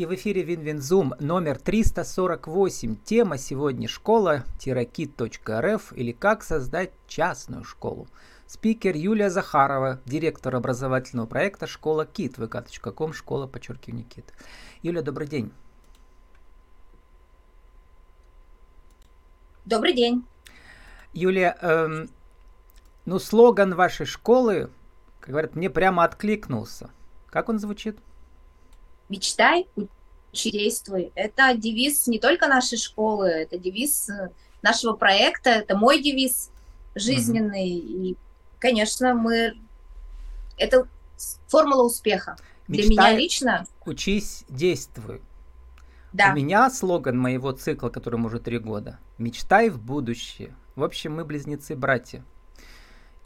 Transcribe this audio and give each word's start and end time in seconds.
и 0.00 0.06
в 0.06 0.14
эфире 0.14 0.42
WinWinZoom 0.42 1.14
номер 1.20 1.58
348. 1.58 2.96
Тема 3.04 3.36
сегодня 3.36 3.86
школа-кит.рф 3.86 5.92
или 5.92 6.12
как 6.12 6.42
создать 6.42 6.92
частную 7.06 7.64
школу. 7.64 8.08
Спикер 8.46 8.96
Юлия 8.96 9.28
Захарова, 9.28 10.00
директор 10.06 10.56
образовательного 10.56 11.26
проекта 11.26 11.66
«Школа 11.66 12.06
Кит», 12.06 12.38
vk.com, 12.38 13.12
школа, 13.12 13.46
подчеркивание, 13.46 14.06
Кит. 14.06 14.32
Юля, 14.80 15.02
добрый 15.02 15.26
день. 15.26 15.52
Добрый 19.66 19.92
день. 19.92 20.24
Юлия, 21.12 21.58
эм, 21.60 22.08
ну 23.04 23.18
слоган 23.18 23.74
вашей 23.74 24.06
школы, 24.06 24.70
как 25.20 25.28
говорят, 25.28 25.56
мне 25.56 25.68
прямо 25.68 26.04
откликнулся. 26.04 26.88
Как 27.26 27.50
он 27.50 27.58
звучит? 27.58 27.98
Мечтай, 29.10 29.66
учи, 29.76 30.50
действуй. 30.50 31.12
Это 31.14 31.52
девиз 31.54 32.06
не 32.06 32.18
только 32.18 32.46
нашей 32.46 32.78
школы, 32.78 33.26
это 33.26 33.58
девиз 33.58 34.08
э, 34.08 34.30
нашего 34.62 34.94
проекта, 34.94 35.50
это 35.50 35.76
мой 35.76 36.00
девиз 36.00 36.50
жизненный. 36.94 37.78
Угу. 37.78 38.04
И 38.04 38.16
конечно, 38.58 39.14
мы... 39.14 39.54
Это 40.56 40.86
формула 41.48 41.82
успеха. 41.82 42.36
Мечтай, 42.68 42.86
Для 42.86 42.90
меня 42.90 43.18
лично... 43.18 43.66
Учись, 43.84 44.44
действуй. 44.48 45.20
Да. 46.12 46.30
У 46.32 46.36
меня 46.36 46.70
слоган 46.70 47.18
моего 47.18 47.50
цикла, 47.52 47.88
которому 47.88 48.28
уже 48.28 48.38
три 48.38 48.58
года. 48.58 48.98
Мечтай 49.18 49.70
в 49.70 49.80
будущее. 49.80 50.54
В 50.76 50.84
общем, 50.84 51.16
мы 51.16 51.24
близнецы-братья. 51.24 52.24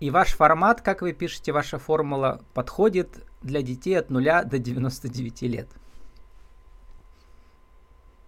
И 0.01 0.11
ваш 0.11 0.35
формат, 0.35 0.81
как 0.81 1.03
вы 1.03 1.13
пишете, 1.13 1.53
ваша 1.53 1.79
формула 1.79 2.41
подходит 2.53 3.09
для 3.43 3.63
детей 3.63 3.99
от 3.99 4.11
0 4.11 4.25
до 4.45 4.59
99 4.59 5.43
лет. 5.43 5.69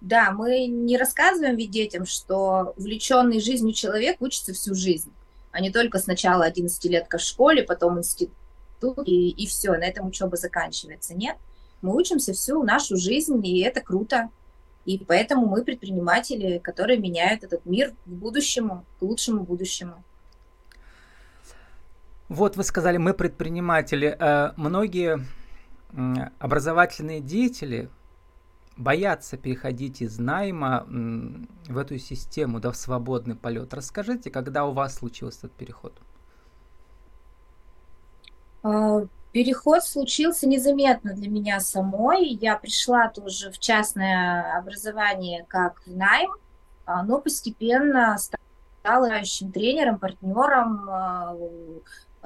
Да, 0.01 0.30
мы 0.30 0.66
не 0.66 0.97
рассказываем 0.97 1.57
ведь 1.57 1.71
детям, 1.71 2.07
что 2.07 2.74
увлеченный 2.77 3.40
жизнью 3.40 3.73
человек 3.73 4.16
учится 4.21 4.52
всю 4.52 4.74
жизнь 4.74 5.13
а 5.57 5.60
не 5.60 5.71
только 5.71 5.99
сначала 5.99 6.46
11-летка 6.51 7.16
в 7.16 7.23
школе, 7.23 7.63
потом 7.63 7.99
институт, 7.99 8.35
и, 9.07 9.30
и 9.30 9.46
все, 9.46 9.73
на 9.73 9.85
этом 9.85 10.09
учеба 10.09 10.37
заканчивается. 10.37 11.15
Нет, 11.15 11.38
мы 11.80 11.96
учимся 11.96 12.35
всю 12.35 12.62
нашу 12.62 12.99
жизнь, 12.99 13.40
и 13.43 13.60
это 13.62 13.80
круто. 13.80 14.29
И 14.85 14.99
поэтому 14.99 15.46
мы 15.46 15.65
предприниматели, 15.65 16.59
которые 16.59 16.99
меняют 16.99 17.43
этот 17.43 17.65
мир 17.65 17.95
к 18.05 18.07
будущему, 18.07 18.85
к 18.99 19.02
лучшему 19.02 19.45
будущему. 19.45 20.05
Вот 22.29 22.57
вы 22.57 22.65
сказали, 22.65 22.96
мы 22.96 23.15
предприниматели. 23.15 24.16
Э, 24.19 24.52
многие 24.57 25.24
образовательные 26.38 27.21
деятели 27.21 27.88
боятся 28.77 29.37
переходить 29.37 30.02
из 30.02 30.18
найма 30.18 30.87
в 31.68 31.79
эту 31.79 31.99
систему, 31.99 32.60
да, 32.60 32.71
в 32.71 32.77
свободный 32.77 33.35
полет. 33.35 33.73
Расскажите, 33.73 34.30
когда 34.30 34.66
у 34.66 34.73
вас 34.73 34.96
случился 34.96 35.46
этот 35.46 35.52
переход? 35.52 35.95
А, 38.63 39.07
переход 39.33 39.83
случился 39.85 40.46
незаметно 40.46 41.15
для 41.15 41.30
меня 41.30 41.61
самой. 41.61 42.27
Я 42.27 42.57
пришла 42.57 43.09
тоже 43.09 43.51
в 43.51 43.59
частное 43.59 44.59
образование 44.59 45.46
как 45.49 45.80
в 45.87 45.96
найм, 45.96 46.33
а, 46.85 47.02
но 47.02 47.21
постепенно 47.21 48.16
стала 48.18 49.09
тренером, 49.55 49.99
партнером, 49.99 50.90
а, 50.90 51.37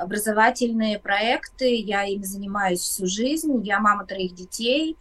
образовательные 0.01 0.99
проекты, 0.99 1.75
я 1.75 2.05
ими 2.05 2.25
занимаюсь 2.25 2.81
всю 2.81 3.07
жизнь, 3.07 3.61
я 3.63 3.81
мама 3.81 4.07
троих 4.07 4.35
детей, 4.35 4.97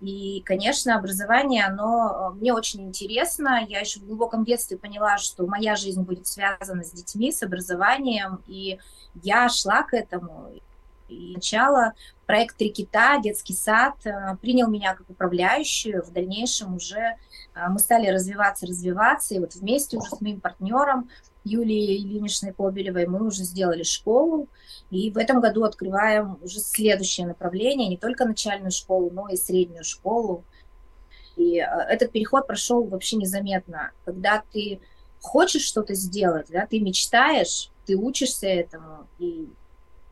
и, 0.00 0.42
конечно, 0.46 0.96
образование, 0.96 1.66
оно 1.66 2.32
э, 2.32 2.38
мне 2.38 2.54
очень 2.54 2.82
интересно. 2.86 3.64
Я 3.68 3.80
еще 3.80 4.00
в 4.00 4.06
глубоком 4.06 4.44
детстве 4.44 4.78
поняла, 4.78 5.18
что 5.18 5.46
моя 5.46 5.76
жизнь 5.76 6.02
будет 6.02 6.26
связана 6.26 6.82
с 6.84 6.90
детьми, 6.90 7.30
с 7.30 7.42
образованием, 7.42 8.40
и 8.46 8.78
я 9.22 9.48
шла 9.50 9.82
к 9.82 9.92
этому. 9.92 10.50
И 11.08 11.32
сначала 11.32 11.92
проект 12.24 12.56
«Три 12.56 12.70
кита», 12.70 13.18
детский 13.18 13.52
сад, 13.52 13.94
э, 14.04 14.36
принял 14.40 14.68
меня 14.68 14.94
как 14.94 15.10
управляющую. 15.10 16.02
В 16.02 16.12
дальнейшем 16.12 16.76
уже 16.76 16.98
э, 17.54 17.68
мы 17.68 17.78
стали 17.78 18.08
развиваться, 18.08 18.66
развиваться. 18.66 19.34
И 19.34 19.38
вот 19.38 19.54
вместе 19.54 19.98
уже 19.98 20.08
с 20.08 20.20
моим 20.22 20.40
партнером 20.40 21.10
Юлией 21.44 21.98
Ильиничной 21.98 22.52
Кобелевой 22.52 23.06
мы 23.06 23.26
уже 23.26 23.44
сделали 23.44 23.82
школу, 23.82 24.48
и 24.90 25.10
в 25.10 25.16
этом 25.16 25.40
году 25.40 25.64
открываем 25.64 26.38
уже 26.42 26.60
следующее 26.60 27.26
направление, 27.26 27.88
не 27.88 27.96
только 27.96 28.24
начальную 28.24 28.70
школу, 28.70 29.10
но 29.10 29.28
и 29.28 29.36
среднюю 29.36 29.84
школу. 29.84 30.44
И 31.36 31.58
э, 31.58 31.64
этот 31.88 32.12
переход 32.12 32.46
прошел 32.46 32.84
вообще 32.84 33.16
незаметно. 33.16 33.92
Когда 34.04 34.42
ты 34.52 34.80
хочешь 35.20 35.62
что-то 35.62 35.94
сделать, 35.94 36.48
да, 36.50 36.66
ты 36.66 36.80
мечтаешь, 36.80 37.70
ты 37.86 37.96
учишься 37.96 38.46
этому, 38.46 39.06
и, 39.18 39.48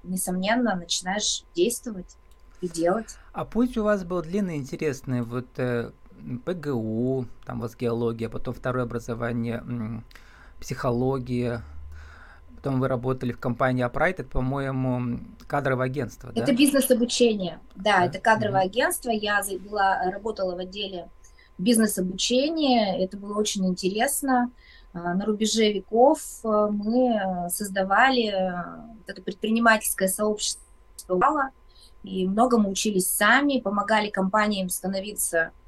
несомненно, 0.05 0.77
начинаешь 0.77 1.45
действовать 1.55 2.17
и 2.61 2.69
делать. 2.69 3.17
А 3.33 3.45
путь 3.45 3.77
у 3.77 3.85
вас 3.85 4.05
был 4.05 4.23
длинный, 4.23 4.57
интересный. 4.57 5.23
Вот 5.23 5.47
э, 5.59 5.91
ПГУ, 6.45 7.27
там 7.45 7.59
у 7.59 7.63
вас 7.63 7.77
геология, 7.77 8.29
потом 8.29 8.55
второе 8.55 8.85
образование 8.85 9.63
психология. 10.61 11.63
Потом 12.57 12.81
вы 12.81 12.89
работали 12.89 13.33
в 13.33 13.39
компании 13.39 13.87
Upright, 13.87 14.17
это, 14.19 14.25
по-моему, 14.25 15.21
кадровое 15.47 15.87
агентство, 15.87 16.31
Это 16.35 16.47
да? 16.47 16.53
бизнес-обучение, 16.53 17.61
да, 17.77 17.99
да, 17.99 18.07
это 18.07 18.19
кадровое 18.19 18.63
mm-hmm. 18.63 18.71
агентство. 18.71 19.11
Я 19.11 19.43
была, 19.61 20.11
работала 20.11 20.57
в 20.57 20.59
отделе 20.59 21.09
бизнес-обучения, 21.59 23.03
это 23.03 23.17
было 23.17 23.39
очень 23.39 23.67
интересно. 23.67 24.51
А, 24.93 25.15
на 25.15 25.25
рубеже 25.25 25.73
веков 25.73 26.21
а, 26.43 26.69
мы 26.69 27.49
создавали 27.49 28.35
это 29.07 29.23
предпринимательское 29.23 30.09
сообщество 30.09 30.65
и 32.03 32.27
многому 32.27 32.71
учились 32.71 33.07
сами, 33.07 33.61
помогали 33.61 34.11
компаниям 34.11 34.69
становиться 34.69 35.53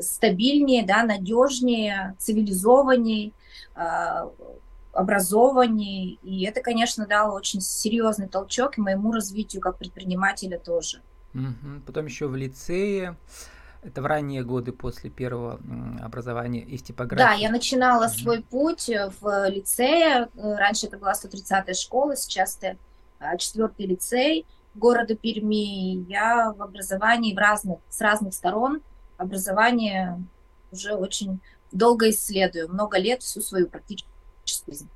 стабильнее, 0.00 0.84
да, 0.84 1.04
надежнее, 1.04 2.14
цивилизованнее, 2.18 3.32
э, 3.76 4.28
образованнее. 4.92 6.18
И 6.22 6.44
это, 6.44 6.60
конечно, 6.60 7.06
дало 7.06 7.34
очень 7.34 7.60
серьезный 7.60 8.28
толчок 8.28 8.78
и 8.78 8.80
моему 8.80 9.12
развитию 9.12 9.60
как 9.62 9.78
предпринимателя 9.78 10.58
тоже. 10.58 11.00
Угу. 11.34 11.82
Потом 11.86 12.06
еще 12.06 12.28
в 12.28 12.36
лицее. 12.36 13.16
Это 13.82 14.00
в 14.00 14.06
ранние 14.06 14.42
годы 14.42 14.72
после 14.72 15.10
первого 15.10 15.60
образования 16.00 16.60
из 16.60 16.82
типографии. 16.82 17.22
Да, 17.22 17.34
я 17.34 17.50
начинала 17.50 18.06
mm 18.06 18.08
свой 18.08 18.42
путь 18.42 18.90
в 19.20 19.48
лицее. 19.50 20.28
Раньше 20.36 20.86
это 20.86 20.96
была 20.96 21.12
130-я 21.12 21.74
школа, 21.74 22.16
сейчас 22.16 22.56
это 22.62 22.78
а, 23.18 23.36
четвертый 23.36 23.84
лицей 23.86 24.46
города 24.74 25.14
Перми. 25.14 26.10
Я 26.10 26.54
в 26.56 26.62
образовании 26.62 27.34
в 27.34 27.38
разных, 27.38 27.78
с 27.90 28.00
разных 28.00 28.32
сторон 28.32 28.80
образование 29.16 30.22
уже 30.70 30.94
очень 30.94 31.40
долго 31.72 32.10
исследую, 32.10 32.68
много 32.68 32.98
лет, 32.98 33.22
всю 33.22 33.40
свою 33.40 33.68
практическую 33.68 34.12
жизнь. 34.66 34.88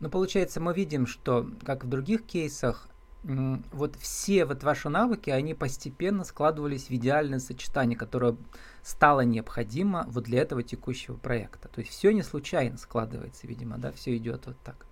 Ну, 0.00 0.10
получается, 0.10 0.60
мы 0.60 0.74
видим, 0.74 1.06
что, 1.06 1.48
как 1.64 1.84
в 1.84 1.88
других 1.88 2.26
кейсах, 2.26 2.88
вот 3.24 3.96
все 3.96 4.44
вот 4.44 4.62
ваши 4.62 4.90
навыки, 4.90 5.30
они 5.30 5.54
постепенно 5.54 6.24
складывались 6.24 6.88
в 6.88 6.90
идеальное 6.90 7.38
сочетание, 7.38 7.96
которое 7.96 8.36
стало 8.82 9.22
необходимо 9.22 10.04
вот 10.08 10.24
для 10.24 10.42
этого 10.42 10.62
текущего 10.62 11.16
проекта. 11.16 11.68
То 11.68 11.80
есть 11.80 11.92
все 11.92 12.12
не 12.12 12.22
случайно 12.22 12.76
складывается, 12.76 13.46
видимо, 13.46 13.78
да, 13.78 13.92
все 13.92 14.14
идет 14.16 14.46
вот 14.46 14.56
так. 14.62 14.86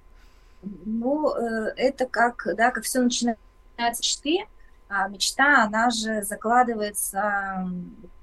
Ну, 0.63 1.35
э, 1.35 1.75
это 1.77 2.07
как, 2.07 2.47
да, 2.57 2.71
как 2.71 2.85
все 2.85 3.03
начинается 3.03 3.39
с 3.77 3.99
мечты, 3.99 4.47
а 4.89 5.09
мечта, 5.09 5.65
она 5.65 5.91
же 5.91 6.23
закладывается 6.23 7.69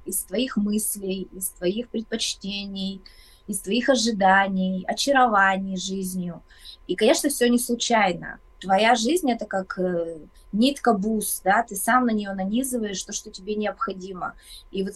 из 0.10 0.24
твоих 0.24 0.58
мыслей, 0.58 1.28
из 1.32 1.50
твоих 1.50 1.90
предпочтений, 1.90 3.02
из 3.48 3.60
твоих 3.60 3.90
ожиданий, 3.90 4.86
очарований 4.88 5.78
жизнью. 5.78 6.44
И, 6.88 6.96
конечно, 6.96 7.30
все 7.30 7.50
не 7.50 7.60
случайно. 7.60 8.40
Твоя 8.60 8.96
жизнь 8.96 9.32
это 9.32 9.46
как 9.46 9.80
э, 9.80 10.18
нитка 10.52 10.94
бус, 10.94 11.42
да, 11.44 11.64
ты 11.64 11.76
сам 11.76 12.06
на 12.06 12.12
нее 12.12 12.34
нанизываешь 12.34 13.02
то, 13.04 13.14
что 13.14 13.32
тебе 13.32 13.56
необходимо. 13.56 14.36
И 14.72 14.84
вот 14.84 14.96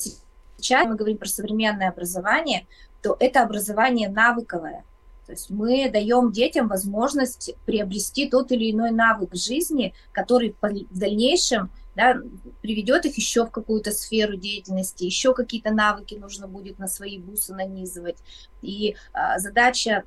сейчас 0.58 0.86
мы 0.86 0.96
говорим 0.96 1.18
про 1.18 1.28
современное 1.28 1.90
образование, 1.90 2.68
то 3.02 3.16
это 3.20 3.42
образование 3.42 4.10
навыковое. 4.10 4.84
То 5.26 5.32
есть 5.32 5.50
мы 5.50 5.90
даем 5.90 6.32
детям 6.32 6.68
возможность 6.68 7.56
приобрести 7.66 8.30
тот 8.30 8.52
или 8.52 8.72
иной 8.72 8.92
навык 8.92 9.34
жизни, 9.36 9.94
который 10.12 10.56
в 10.62 11.00
дальнейшем 11.00 11.72
да, 11.96 12.18
приведет 12.62 13.06
их 13.06 13.18
еще 13.18 13.46
в 13.46 13.52
какую-то 13.52 13.92
сферу 13.92 14.36
деятельности, 14.36 15.04
еще 15.04 15.34
какие-то 15.34 15.72
навыки 15.72 16.16
нужно 16.16 16.48
будет 16.48 16.80
на 16.80 16.88
свои 16.88 17.20
бусы 17.20 17.54
нанизывать. 17.54 18.18
И 18.62 18.96
а, 19.14 19.38
задача 19.40 20.04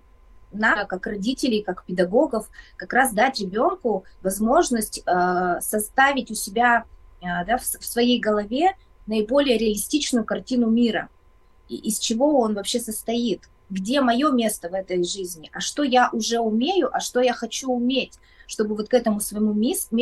на 0.52 0.84
как 0.84 1.06
родителей, 1.06 1.62
как 1.62 1.84
педагогов, 1.84 2.48
как 2.76 2.92
раз 2.92 3.12
дать 3.12 3.40
ребенку 3.40 4.04
возможность 4.22 5.02
э, 5.04 5.60
составить 5.60 6.30
у 6.30 6.34
себя 6.34 6.84
э, 7.20 7.24
да, 7.46 7.58
в, 7.58 7.62
в 7.62 7.84
своей 7.84 8.20
голове 8.20 8.76
наиболее 9.06 9.58
реалистичную 9.58 10.24
картину 10.24 10.70
мира. 10.70 11.08
И 11.68 11.76
из 11.76 11.98
чего 11.98 12.40
он 12.40 12.54
вообще 12.54 12.80
состоит? 12.80 13.48
Где 13.70 14.00
мое 14.00 14.30
место 14.30 14.68
в 14.68 14.74
этой 14.74 15.02
жизни? 15.02 15.50
А 15.52 15.60
что 15.60 15.82
я 15.82 16.10
уже 16.12 16.38
умею, 16.38 16.88
а 16.92 17.00
что 17.00 17.20
я 17.20 17.32
хочу 17.32 17.70
уметь, 17.70 18.14
чтобы 18.46 18.76
вот 18.76 18.88
к 18.88 18.94
этому 18.94 19.20
своему 19.20 19.52
месту 19.52 19.96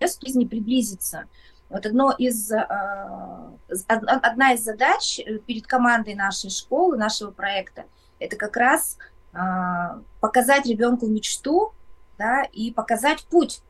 жизни 0.00 0.44
приблизиться? 0.44 1.24
Вот 1.68 1.84
одно 1.84 2.12
из, 2.16 2.50
а, 2.52 3.52
одна 3.88 4.52
из 4.52 4.62
задач 4.62 5.18
э, 5.18 5.38
перед 5.38 5.66
командой 5.66 6.14
нашей 6.14 6.50
школы, 6.50 6.96
нашего 6.96 7.32
проекта, 7.32 7.86
это 8.20 8.36
как 8.36 8.56
раз 8.56 8.98
а, 9.32 10.00
показать 10.20 10.66
ребенку 10.66 11.06
мечту 11.06 11.72
да, 12.18 12.44
и 12.44 12.70
показать 12.70 13.24
путь 13.24 13.62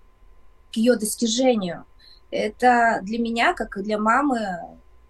к 0.72 0.76
ее 0.76 0.96
достижению. 0.96 1.86
Это 2.30 3.00
для 3.02 3.18
меня, 3.18 3.54
как 3.54 3.78
и 3.78 3.82
для 3.82 3.98
мамы, 3.98 4.38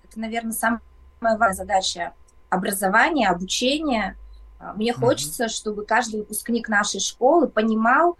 это, 0.05 0.21
наверное, 0.21 0.53
самая 0.53 0.81
важная 1.21 1.55
задача 1.55 2.15
образования, 2.51 3.29
обучения. 3.29 4.17
А, 4.61 4.75
мне 4.75 4.93
mm-hmm. 4.93 5.01
хочется, 5.01 5.49
чтобы 5.49 5.85
каждый 5.85 6.21
выпускник 6.21 6.69
нашей 6.69 7.01
школы 7.01 7.49
понимал, 7.49 8.17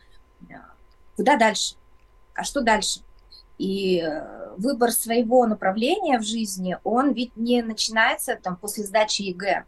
куда 1.17 1.37
дальше, 1.37 1.77
а 2.37 2.45
что 2.45 2.61
дальше. 2.61 3.01
И 3.59 4.01
э, 4.01 4.55
выбор 4.59 4.93
своего 4.93 5.47
направления 5.47 6.19
в 6.19 6.23
жизни, 6.23 6.79
он 6.85 7.13
ведь 7.13 7.37
не 7.37 7.63
начинается 7.63 8.37
там 8.37 8.57
после 8.57 8.85
сдачи 8.85 9.23
ЕГЭ. 9.23 9.65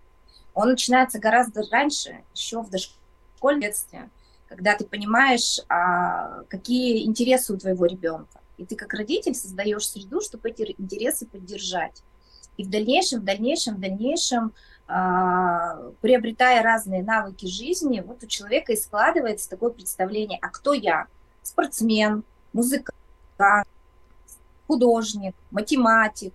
Он 0.55 0.70
начинается 0.70 1.19
гораздо 1.19 1.62
раньше, 1.70 2.23
еще 2.35 2.62
в 2.62 2.70
дошкольном 2.70 3.61
детстве, 3.62 4.11
когда 4.49 4.75
ты 4.75 4.85
понимаешь, 4.85 5.61
а, 5.69 6.43
какие 6.49 7.06
интересы 7.06 7.55
у 7.55 7.59
твоего 7.59 7.87
ребенка. 7.87 8.41
И 8.56 8.65
ты 8.65 8.75
как 8.75 8.93
родитель 8.93 9.35
создаешь 9.35 9.88
среду, 9.88 10.21
чтобы 10.21 10.50
эти 10.50 10.75
интересы 10.79 11.26
поддержать. 11.26 12.03
И 12.56 12.64
в 12.64 12.71
дальнейшем, 12.71 13.21
в 13.21 13.25
дальнейшем, 13.25 13.76
в 13.76 13.81
дальнейшем, 13.81 14.53
а, 14.88 15.76
приобретая 16.00 16.62
разные 16.62 17.05
навыки 17.05 17.47
жизни, 17.47 18.03
вот 18.05 18.25
у 18.25 18.26
человека 18.26 18.73
и 18.73 18.76
складывается 18.76 19.49
такое 19.49 19.71
представление, 19.71 20.38
а 20.43 20.49
кто 20.49 20.73
я? 20.73 21.06
Спортсмен, 21.43 22.25
музыкант, 22.59 23.69
художник, 24.67 25.35
математик, 25.53 26.35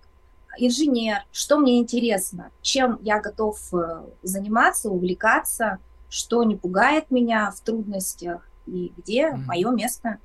инженер, 0.58 1.18
что 1.32 1.58
мне 1.58 1.78
интересно, 1.78 2.50
чем 2.62 2.98
я 3.02 3.20
готов 3.20 3.58
э, 3.74 4.04
заниматься, 4.22 4.88
увлекаться, 4.88 5.78
что 6.08 6.42
не 6.44 6.56
пугает 6.56 7.10
меня 7.10 7.50
в 7.50 7.60
трудностях 7.60 8.48
и 8.66 8.92
где 8.96 9.28
mm-hmm. 9.28 9.36
мое 9.36 9.70
место 9.70 10.18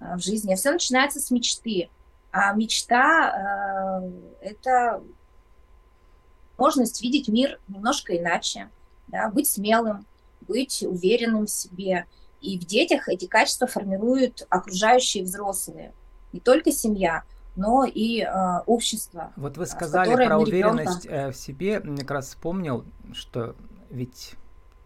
э, 0.00 0.16
в 0.16 0.18
жизни. 0.18 0.54
Все 0.54 0.72
начинается 0.72 1.20
с 1.20 1.30
мечты. 1.30 1.88
А 2.32 2.52
мечта 2.52 4.02
э, 4.02 4.46
это 4.48 5.02
возможность 6.58 7.00
видеть 7.00 7.28
мир 7.28 7.58
немножко 7.68 8.14
иначе, 8.16 8.68
да, 9.08 9.30
быть 9.30 9.48
смелым, 9.48 10.04
быть 10.42 10.82
уверенным 10.82 11.46
в 11.46 11.50
себе. 11.50 12.04
И 12.46 12.60
в 12.60 12.64
детях 12.64 13.08
эти 13.08 13.26
качества 13.26 13.66
формируют 13.66 14.46
окружающие 14.50 15.24
взрослые, 15.24 15.92
не 16.32 16.38
только 16.38 16.70
семья, 16.70 17.24
но 17.56 17.84
и 17.84 18.20
э, 18.20 18.60
общество. 18.66 19.32
Вот 19.34 19.56
вы 19.56 19.66
сказали 19.66 20.14
про 20.14 20.38
уверенность 20.38 21.06
ребенка... 21.06 21.28
Э, 21.28 21.32
в 21.32 21.36
себе. 21.36 21.80
Мне 21.80 22.02
как 22.02 22.12
раз 22.12 22.28
вспомнил, 22.28 22.84
что 23.12 23.56
ведь 23.90 24.34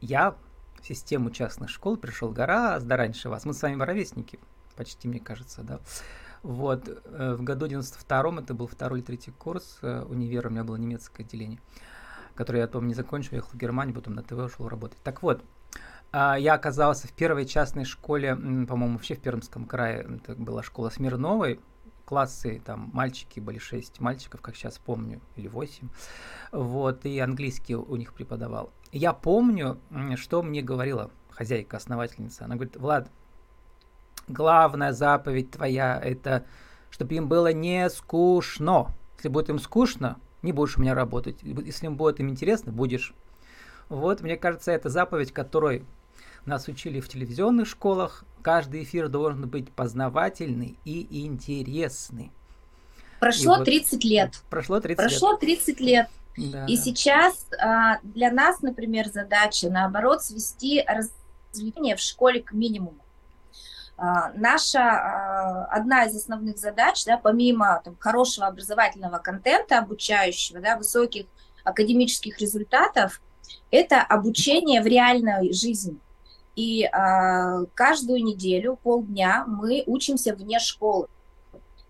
я 0.00 0.34
в 0.80 0.86
систему 0.86 1.30
частных 1.30 1.68
школ 1.68 1.98
пришел 1.98 2.30
гораздо 2.30 2.96
раньше 2.96 3.28
вас. 3.28 3.44
Мы 3.44 3.52
с 3.52 3.60
вами 3.60 3.82
ровесники, 3.82 4.38
почти, 4.74 5.06
мне 5.06 5.20
кажется, 5.20 5.60
да. 5.62 5.80
Вот, 6.42 6.88
э, 6.88 7.34
в 7.34 7.42
году 7.42 7.66
92-м, 7.66 8.38
это 8.38 8.54
был 8.54 8.68
второй 8.68 9.00
или 9.00 9.06
третий 9.06 9.32
курс 9.32 9.80
э, 9.82 10.02
универа, 10.08 10.48
у 10.48 10.50
меня 10.50 10.64
было 10.64 10.76
немецкое 10.76 11.26
отделение, 11.26 11.60
которое 12.34 12.60
я 12.60 12.66
потом 12.66 12.88
не 12.88 12.94
закончил, 12.94 13.36
ехал 13.36 13.50
в 13.52 13.56
Германию, 13.56 13.94
потом 13.94 14.14
на 14.14 14.22
ТВ 14.22 14.32
ушел 14.38 14.66
работать. 14.66 14.98
Так 15.04 15.22
вот, 15.22 15.44
я 16.12 16.54
оказался 16.54 17.08
в 17.08 17.12
первой 17.12 17.46
частной 17.46 17.84
школе, 17.84 18.34
по-моему, 18.34 18.94
вообще 18.94 19.14
в 19.14 19.20
Пермском 19.20 19.66
крае, 19.66 20.06
это 20.22 20.34
была 20.34 20.62
школа 20.62 20.90
Смирновой, 20.90 21.60
классы, 22.04 22.60
там 22.64 22.90
мальчики 22.92 23.38
были 23.38 23.58
6 23.58 24.00
мальчиков, 24.00 24.40
как 24.40 24.56
сейчас 24.56 24.78
помню, 24.78 25.20
или 25.36 25.46
8. 25.46 25.88
Вот, 26.50 27.04
и 27.04 27.18
английский 27.20 27.76
у 27.76 27.94
них 27.94 28.12
преподавал. 28.12 28.72
Я 28.90 29.12
помню, 29.12 29.78
что 30.16 30.42
мне 30.42 30.62
говорила 30.62 31.12
хозяйка, 31.30 31.76
основательница. 31.76 32.46
Она 32.46 32.56
говорит, 32.56 32.76
Влад, 32.76 33.10
главная 34.26 34.92
заповедь 34.92 35.52
твоя 35.52 36.00
это, 36.02 36.44
чтобы 36.90 37.14
им 37.14 37.28
было 37.28 37.52
не 37.52 37.88
скучно. 37.88 38.92
Если 39.16 39.28
будет 39.28 39.48
им 39.48 39.60
скучно, 39.60 40.18
не 40.42 40.50
будешь 40.52 40.76
у 40.76 40.80
меня 40.80 40.94
работать. 40.96 41.44
Если 41.44 41.86
им 41.86 41.96
будет 41.96 42.18
им 42.18 42.28
интересно, 42.30 42.72
будешь. 42.72 43.14
Вот, 43.88 44.20
мне 44.20 44.36
кажется, 44.36 44.72
это 44.72 44.88
заповедь, 44.88 45.32
которой 45.32 45.84
нас 46.46 46.68
учили 46.68 47.00
в 47.00 47.08
телевизионных 47.08 47.68
школах, 47.68 48.24
каждый 48.42 48.82
эфир 48.82 49.08
должен 49.08 49.48
быть 49.48 49.70
познавательный 49.72 50.78
и 50.84 51.24
интересный. 51.24 52.32
Прошло 53.20 53.56
и 53.56 53.58
вот 53.58 53.64
30 53.66 54.04
лет. 54.04 54.42
Прошло 54.48 54.80
30 54.80 54.96
Прошло 54.96 55.32
лет. 55.32 55.40
30 55.40 55.80
лет. 55.80 56.08
Да, 56.36 56.64
и 56.66 56.76
сейчас 56.76 57.46
а, 57.60 57.98
для 58.02 58.30
нас, 58.30 58.62
например, 58.62 59.08
задача, 59.08 59.68
наоборот, 59.68 60.22
свести 60.22 60.82
развлечение 60.86 61.96
в 61.96 62.00
школе 62.00 62.40
к 62.42 62.52
минимуму. 62.52 62.98
А, 63.98 64.32
наша 64.34 64.80
а, 64.80 65.64
одна 65.66 66.04
из 66.06 66.16
основных 66.16 66.56
задач, 66.56 67.04
да, 67.04 67.18
помимо 67.18 67.82
там, 67.84 67.96
хорошего 67.98 68.46
образовательного 68.46 69.18
контента, 69.18 69.78
обучающего, 69.78 70.60
да, 70.60 70.78
высоких 70.78 71.26
академических 71.64 72.38
результатов, 72.38 73.20
это 73.70 74.00
обучение 74.00 74.80
в 74.80 74.86
реальной 74.86 75.52
жизни. 75.52 75.98
И 76.60 76.84
а, 76.84 77.64
каждую 77.72 78.22
неделю, 78.22 78.78
полдня 78.82 79.44
мы 79.46 79.82
учимся 79.86 80.34
вне 80.34 80.58
школы. 80.58 81.06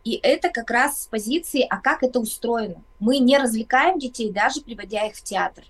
И 0.04 0.12
это 0.22 0.48
как 0.48 0.70
раз 0.70 1.02
с 1.02 1.06
позиции, 1.08 1.66
а 1.68 1.78
как 1.78 2.04
это 2.04 2.20
устроено. 2.20 2.80
Мы 3.00 3.18
не 3.18 3.36
развлекаем 3.36 3.98
детей, 3.98 4.30
даже 4.30 4.60
приводя 4.60 5.08
их 5.08 5.16
в 5.16 5.24
театр. 5.24 5.64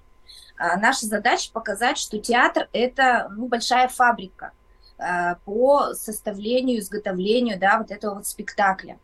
А, 0.59 0.79
наша 0.79 1.07
задача 1.07 1.51
показать, 1.51 1.97
что 1.97 2.19
театр– 2.19 2.69
это 2.75 3.33
ну, 3.35 3.49
большая 3.49 3.89
фабрика 3.89 4.53
а, 4.99 5.37
по 5.47 5.95
составлению, 5.95 6.81
изготовлению 6.81 7.59
да, 7.59 7.79
вот 7.79 7.91
этого 7.91 8.17
вот 8.17 8.27
спектакля. 8.27 8.99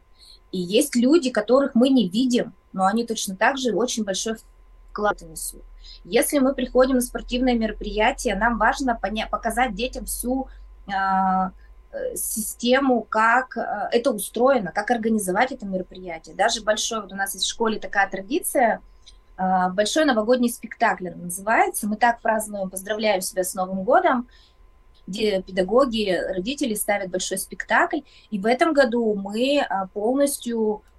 И 0.52 0.58
есть 0.58 0.94
люди, 0.94 1.30
которых 1.30 1.74
мы 1.74 1.88
не 1.88 2.06
видим, 2.06 2.52
но 2.74 2.84
они 2.84 3.06
точно 3.06 3.34
так 3.34 3.56
же 3.56 3.74
очень 3.74 4.04
большой 4.04 4.36
вклад 4.96 5.20
несут. 5.20 5.62
Если 6.04 6.38
мы 6.38 6.54
приходим 6.54 6.96
на 6.96 7.00
спортивное 7.02 7.54
мероприятие, 7.54 8.34
нам 8.34 8.58
важно 8.58 8.98
поня- 9.00 9.28
показать 9.28 9.74
детям 9.74 10.06
всю 10.06 10.48
а, 10.92 11.52
э, 11.92 12.16
систему, 12.16 13.02
как 13.02 13.56
э, 13.58 13.88
это 13.92 14.10
устроено, 14.10 14.72
как 14.74 14.90
организовать 14.90 15.52
это 15.52 15.66
мероприятие. 15.66 16.34
Даже 16.34 16.62
большой, 16.62 17.02
вот 17.02 17.12
у 17.12 17.16
нас 17.16 17.34
есть 17.34 17.44
в 17.44 17.50
школе 17.50 17.78
такая 17.78 18.08
традиция, 18.08 18.80
э, 19.36 19.68
большой 19.70 20.06
новогодний 20.06 20.50
спектакль 20.50 21.10
называется. 21.10 21.86
Мы 21.86 21.96
так 21.96 22.20
празднуем, 22.22 22.70
поздравляем 22.70 23.20
себя 23.20 23.44
с 23.44 23.54
Новым 23.54 23.84
годом, 23.84 24.28
где 25.06 25.42
педагоги, 25.42 26.18
родители 26.34 26.74
ставят 26.74 27.10
большой 27.10 27.38
спектакль. 27.38 28.00
И 28.30 28.38
в 28.38 28.46
этом 28.46 28.72
году 28.72 29.14
мы 29.14 29.64
полностью 29.92 30.82
а, 30.82 30.95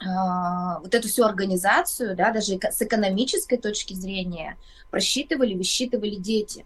вот 0.00 0.94
эту 0.94 1.08
всю 1.08 1.24
организацию, 1.24 2.16
да, 2.16 2.32
даже 2.32 2.58
с 2.58 2.82
экономической 2.82 3.56
точки 3.56 3.94
зрения, 3.94 4.56
просчитывали, 4.90 5.54
высчитывали 5.54 6.16
дети. 6.16 6.64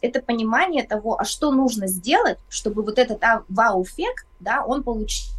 Это 0.00 0.20
понимание 0.20 0.84
того, 0.84 1.18
а 1.18 1.24
что 1.24 1.50
нужно 1.50 1.86
сделать, 1.86 2.38
чтобы 2.48 2.82
вот 2.82 2.98
этот 2.98 3.22
а, 3.22 3.44
вау-эффект, 3.48 4.26
да, 4.40 4.64
он 4.64 4.82
получился. 4.82 5.34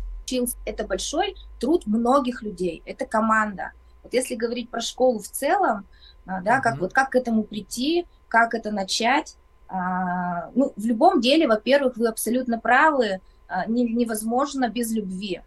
Это 0.65 0.85
большой 0.85 1.35
труд 1.59 1.87
многих 1.87 2.43
людей, 2.43 2.83
это 2.85 3.05
команда. 3.05 3.71
Вот 4.03 4.13
если 4.13 4.35
говорить 4.35 4.69
про 4.69 4.81
школу 4.81 5.19
в 5.19 5.27
целом, 5.27 5.87
а, 6.25 6.41
да, 6.41 6.57
mm-hmm. 6.57 6.61
как 6.61 6.79
вот 6.79 6.93
как 6.93 7.09
к 7.11 7.15
этому 7.15 7.43
прийти, 7.43 8.05
как 8.27 8.53
это 8.53 8.71
начать, 8.71 9.35
а, 9.67 10.51
ну, 10.53 10.73
в 10.75 10.85
любом 10.85 11.21
деле, 11.21 11.47
во-первых, 11.47 11.97
вы 11.97 12.07
абсолютно 12.07 12.59
правы, 12.59 13.21
невозможно 13.67 14.69
без 14.69 14.91
любви. 14.91 15.41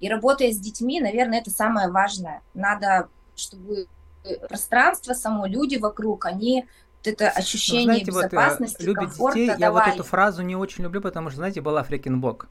И 0.00 0.08
работая 0.08 0.50
с 0.50 0.58
детьми, 0.58 1.00
наверное, 1.00 1.40
это 1.40 1.50
самое 1.50 1.90
важное. 1.90 2.42
Надо, 2.54 3.08
чтобы 3.36 3.86
пространство 4.48 5.14
само, 5.14 5.46
люди 5.46 5.76
вокруг, 5.76 6.26
они 6.26 6.66
вот 6.98 7.12
это 7.12 7.32
ну, 7.34 7.40
ощущение 7.40 7.80
ну, 7.80 7.92
знаете, 7.92 8.06
безопасности, 8.06 8.76
вот, 8.78 8.86
любите 8.86 9.06
комфорта 9.06 9.38
детей, 9.38 9.56
давали. 9.56 9.60
Я 9.60 9.72
вот 9.72 9.94
эту 9.94 10.04
фразу 10.04 10.42
не 10.42 10.56
очень 10.56 10.84
люблю, 10.84 11.00
потому 11.00 11.30
что, 11.30 11.38
знаете, 11.38 11.60
была 11.60 11.82
фрекенбок. 11.82 12.48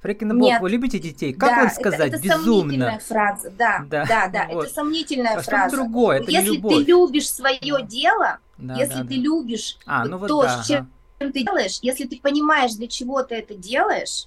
Фрекенбок, 0.00 0.60
вы 0.60 0.70
любите 0.70 0.98
детей? 0.98 1.32
Как 1.32 1.50
да, 1.50 1.56
вам 1.62 1.70
сказать? 1.70 2.08
Это, 2.08 2.16
это 2.18 2.28
Безумно. 2.28 2.60
сомнительная 2.60 2.98
фраза, 2.98 3.50
да, 3.50 3.84
да, 3.88 4.04
да, 4.06 4.28
да 4.28 4.46
вот. 4.52 4.66
это 4.66 4.74
сомнительная 4.74 5.36
а 5.36 5.42
фраза. 5.42 5.74
Что 5.74 5.84
другое, 5.84 6.20
это 6.20 6.30
Если 6.30 6.54
любовь. 6.54 6.74
ты 6.74 6.84
любишь 6.84 7.30
свое 7.30 7.82
дело, 7.82 8.38
да, 8.58 8.76
если 8.76 9.02
да, 9.02 9.02
ты 9.02 9.16
да. 9.16 9.22
любишь 9.22 9.78
а, 9.86 10.04
ну 10.04 10.18
вот 10.18 10.28
то, 10.28 10.42
да, 10.42 10.62
чем 10.66 10.90
ага. 11.18 11.32
ты 11.32 11.42
делаешь, 11.42 11.78
если 11.82 12.06
ты 12.06 12.20
понимаешь, 12.20 12.74
для 12.74 12.88
чего 12.88 13.22
ты 13.22 13.36
это 13.36 13.54
делаешь, 13.54 14.26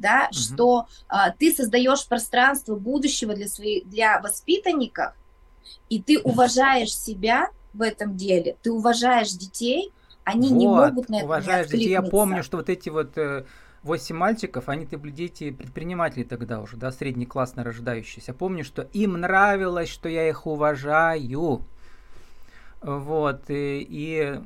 да, 0.00 0.28
угу. 0.30 0.38
что 0.38 0.86
а, 1.08 1.30
ты 1.30 1.52
создаешь 1.52 2.06
пространство 2.06 2.76
будущего 2.76 3.34
для 3.34 3.48
своих, 3.48 3.88
для 3.88 4.20
воспитанников, 4.20 5.14
и 5.88 6.00
ты 6.02 6.18
уважаешь 6.20 6.96
себя 6.96 7.50
в 7.72 7.82
этом 7.82 8.16
деле, 8.16 8.56
ты 8.62 8.72
уважаешь 8.72 9.30
детей, 9.30 9.92
они 10.24 10.48
вот, 10.48 10.56
не 10.56 10.66
могут 10.66 11.08
на 11.08 11.16
это 11.16 11.24
уважаешь 11.24 11.68
детей. 11.68 11.90
Я 11.90 12.02
помню, 12.02 12.42
что 12.42 12.56
вот 12.56 12.68
эти 12.68 12.88
вот 12.88 13.16
э, 13.16 13.44
восемь 13.82 14.16
мальчиков, 14.16 14.68
они-то 14.68 14.98
были 14.98 15.12
дети 15.12 15.50
предприниматели 15.50 16.24
тогда 16.24 16.60
уже, 16.60 16.76
да, 16.76 16.90
средний 16.92 17.26
класс 17.26 17.52
рождающиеся. 17.56 18.34
Помню, 18.34 18.64
что 18.64 18.82
им 18.92 19.12
нравилось, 19.14 19.88
что 19.88 20.08
я 20.08 20.28
их 20.28 20.46
уважаю. 20.46 21.64
Вот, 22.82 23.42
и, 23.48 23.86
и 23.88 24.40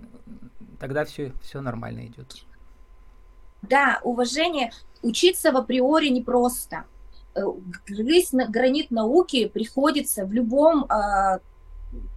тогда 0.80 1.04
все, 1.04 1.32
все 1.42 1.60
нормально 1.60 2.06
идет. 2.06 2.44
Да, 3.62 4.00
уважение, 4.02 4.72
учиться 5.04 5.52
в 5.52 5.56
априори 5.56 6.08
непросто. 6.08 6.84
Э, 7.34 7.42
грызть 7.86 8.32
на 8.32 8.46
гранит 8.46 8.90
науки 8.90 9.46
приходится 9.46 10.24
в 10.24 10.32
любом, 10.32 10.84
э, 10.84 11.38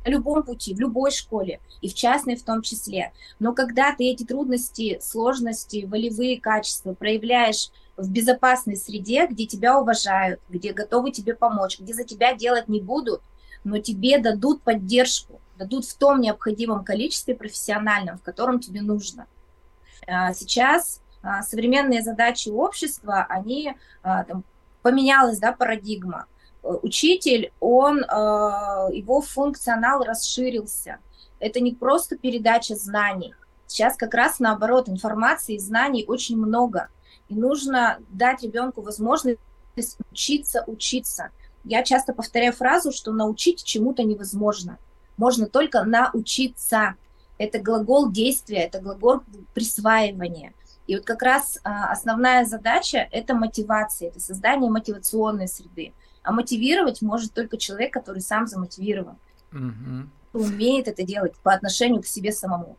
любом 0.06 0.44
пути, 0.44 0.74
в 0.74 0.80
любой 0.80 1.12
школе, 1.12 1.60
и 1.82 1.90
в 1.90 1.94
частной 1.94 2.36
в 2.36 2.44
том 2.44 2.62
числе. 2.62 3.12
Но 3.40 3.54
когда 3.54 3.94
ты 3.96 4.06
эти 4.06 4.24
трудности, 4.24 5.00
сложности, 5.02 5.86
волевые 5.86 6.40
качества 6.40 6.94
проявляешь 6.94 7.70
в 7.96 8.10
безопасной 8.12 8.76
среде, 8.76 9.28
где 9.28 9.46
тебя 9.46 9.80
уважают, 9.80 10.40
где 10.50 10.72
готовы 10.72 11.12
тебе 11.12 11.36
помочь, 11.36 11.80
где 11.80 11.94
за 11.94 12.04
тебя 12.04 12.36
делать 12.36 12.68
не 12.68 12.80
будут, 12.80 13.22
но 13.64 13.80
тебе 13.80 14.20
дадут 14.20 14.62
поддержку, 14.62 15.42
дадут 15.58 15.86
в 15.86 15.98
том 15.98 16.22
необходимом 16.22 16.84
количестве 16.84 17.36
профессиональном, 17.36 18.18
в 18.18 18.24
котором 18.24 18.60
тебе 18.60 18.82
нужно. 18.82 19.28
А, 20.08 20.34
сейчас 20.34 21.02
а, 21.02 21.07
современные 21.42 22.02
задачи 22.02 22.50
общества, 22.50 23.26
они 23.30 23.76
а, 24.04 24.24
там, 24.24 24.44
поменялась 24.82 25.40
да, 25.40 25.52
парадигма. 25.52 26.26
Э, 26.64 26.78
учитель, 26.82 27.52
он, 27.60 28.00
его 28.00 29.22
функционал 29.22 30.04
расширился. 30.04 31.00
Это 31.40 31.60
не 31.60 31.74
просто 31.74 32.18
передача 32.18 32.76
знаний. 32.76 33.34
Сейчас 33.68 33.96
как 33.98 34.14
раз 34.14 34.40
наоборот, 34.40 34.90
информации 34.90 35.56
и 35.56 35.60
знаний 35.60 36.06
очень 36.08 36.38
много. 36.38 36.90
И 37.28 37.36
нужно 37.36 38.00
дать 38.10 38.44
ребенку 38.44 38.82
возможность 38.82 39.40
учиться, 40.12 40.64
учиться. 40.68 41.30
Я 41.64 41.84
часто 41.84 42.14
повторяю 42.14 42.54
фразу, 42.54 42.92
что 42.92 43.12
научить 43.12 43.64
чему-то 43.64 44.04
невозможно. 44.04 44.80
Можно 45.18 45.48
только 45.48 45.84
научиться. 45.84 46.96
Это 47.38 47.60
глагол 47.60 48.10
действия, 48.10 48.64
это 48.64 48.80
глагол 48.80 49.22
присваивания. 49.54 50.54
И 50.88 50.96
вот 50.96 51.06
как 51.06 51.22
раз 51.22 51.60
а, 51.64 51.92
основная 51.92 52.46
задача– 52.46 53.08
это 53.12 53.36
мотивация, 53.36 54.08
это 54.08 54.22
создание 54.22 54.72
мотивационной 54.72 55.48
среды. 55.48 55.94
А 56.24 56.32
мотивировать 56.32 57.02
может 57.02 57.34
только 57.34 57.58
человек, 57.58 57.94
который 57.94 58.22
сам 58.22 58.48
замотивирован, 58.48 59.18
угу. 59.52 60.10
умеет 60.34 60.88
это 60.88 61.04
делать 61.04 61.36
по 61.44 61.54
отношению 61.54 62.02
к 62.02 62.06
себе 62.06 62.32
самому. 62.32 62.78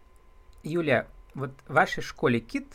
Юля, 0.62 1.06
вот 1.34 1.50
в 1.66 1.74
вашей 1.74 2.02
школе 2.02 2.40
КИТ, 2.40 2.66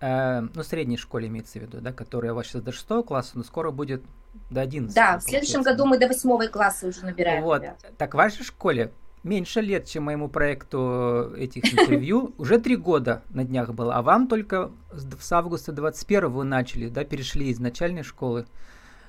э, 0.00 0.40
ну, 0.40 0.62
средней 0.62 0.96
школе 0.96 1.28
имеется 1.28 1.58
в 1.58 1.62
виду, 1.62 1.80
да, 1.80 1.92
которая 1.92 2.32
у 2.32 2.36
вас 2.36 2.46
сейчас 2.46 2.62
до 2.62 2.72
6 2.72 3.04
класса, 3.06 3.32
но 3.34 3.44
скоро 3.44 3.70
будет 3.70 4.02
до 4.50 4.62
11. 4.62 4.94
Да, 4.94 5.18
в 5.18 5.22
следующем 5.22 5.62
году 5.62 5.84
мы 5.84 5.98
до 5.98 6.08
8 6.08 6.48
класса 6.48 6.86
уже 6.86 7.04
набираем. 7.04 7.42
Вот, 7.42 7.62
ребят. 7.62 7.78
так 7.98 8.14
в 8.14 8.16
вашей 8.16 8.44
школе 8.44 8.92
меньше 9.22 9.60
лет, 9.60 9.86
чем 9.86 10.04
моему 10.04 10.28
проекту 10.28 11.32
этих 11.36 11.72
интервью. 11.72 12.34
Уже 12.38 12.58
три 12.58 12.76
года 12.76 13.22
на 13.30 13.44
днях 13.44 13.72
было, 13.72 13.94
а 13.94 14.02
вам 14.02 14.26
только 14.28 14.70
с 14.92 15.32
августа 15.32 15.72
21 15.72 16.30
вы 16.30 16.44
начали, 16.44 16.88
да, 16.88 17.04
перешли 17.04 17.48
из 17.48 17.60
начальной 17.60 18.02
школы 18.02 18.46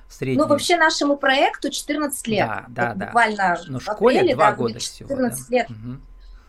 в 0.08 0.14
среднюю. 0.14 0.46
Ну, 0.46 0.48
вообще 0.48 0.76
нашему 0.76 1.16
проекту 1.16 1.70
14 1.70 2.26
лет. 2.28 2.46
Да, 2.46 2.64
да, 2.68 2.94
да. 2.94 3.06
Буквально 3.06 3.58
Но 3.68 3.78
в 3.78 3.82
школе 3.82 4.18
апреле, 4.18 4.34
два 4.34 4.50
да, 4.50 4.56
года 4.56 4.80
14 4.80 4.94
всего. 4.94 5.08
14 5.08 5.48
да? 5.48 5.56
лет. 5.56 5.70
Угу. 5.70 6.00